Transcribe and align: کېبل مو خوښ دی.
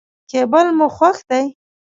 کېبل 0.29 0.67
مو 0.77 0.87
خوښ 0.95 1.17
دی. 1.29 1.45